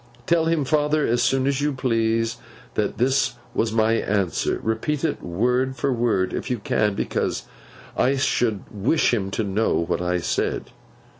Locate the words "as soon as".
1.05-1.61